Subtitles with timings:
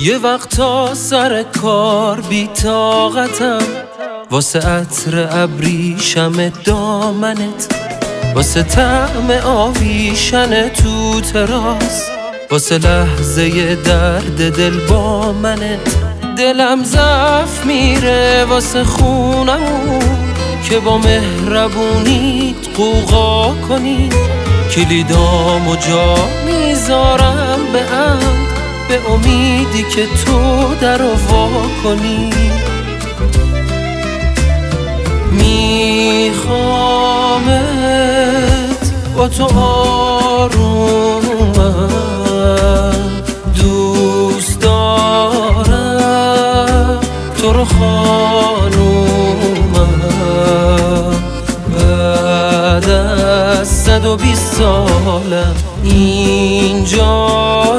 [0.00, 3.62] یه وقتا سر کار بی طاقتم
[4.30, 7.74] واسه عطر ابریشم دامنت
[8.34, 12.08] واسه طعم آویشن تو تراس
[12.50, 15.96] واسه لحظه درد دل با منت.
[16.36, 20.26] دلم زف میره واسه خونمون
[20.68, 24.08] که با مهربونیت قوقا کنی.
[24.74, 26.14] کلیدامو جا
[26.46, 28.57] می‌ذارم به عمد
[28.88, 31.48] به امیدی که تو در وا
[31.84, 32.30] کنی.
[36.28, 36.88] میخوامت
[39.16, 40.68] با تو آرومم
[43.62, 45.38] دوست دارم.
[47.42, 48.78] تو رو خانومم.
[51.74, 57.28] بعد از صد و بیست سالم اینجا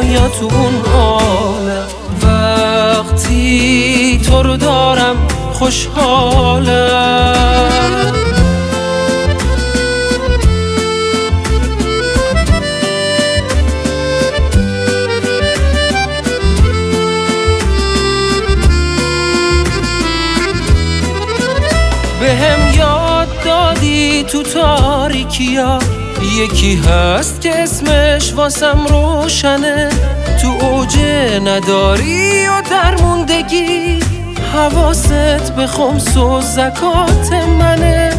[0.04, 0.74] یا تو اون
[4.60, 7.36] دارم خوشحالم.
[22.20, 25.80] بهم یاد دادی تو تاریکیا؟
[26.38, 29.90] یکی هست که اسمش واسم روشنه.
[30.42, 33.89] تو اوجه نداری و درموندگی.
[34.60, 38.14] حواست به خمس و زکات منه.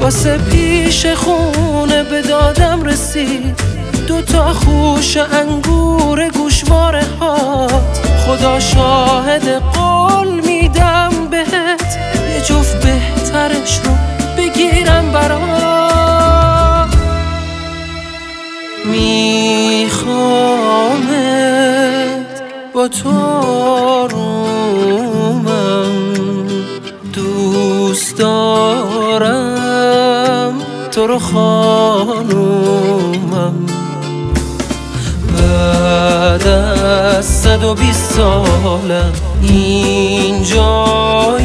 [0.00, 3.60] واسه پیش خونه به دادم رسید.
[4.08, 8.00] دو تا خوش انگور گوشواره هات.
[8.26, 11.98] خدا شاهد قول میدم بهت.
[12.34, 13.90] یه جفت بهترش رو
[14.38, 16.96] بگیرم برات.
[18.84, 20.26] میخوامت
[22.74, 24.75] با تو آرومم
[28.16, 28.22] دوست
[29.18, 30.54] دارم
[30.90, 32.36] تو رو خانومم.
[35.32, 39.12] بعد از صد و بیست سالم
[39.42, 40.86] اینجا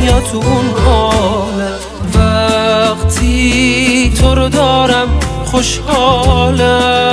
[0.06, 1.80] یا تو اون عالم.
[2.16, 5.08] وقتی تو رو دارم
[5.46, 7.12] خوشحالم.